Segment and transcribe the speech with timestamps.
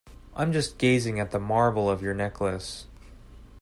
[0.35, 2.87] I'm just gazing at the marble of your necklace.